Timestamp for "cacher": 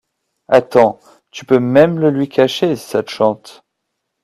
2.27-2.75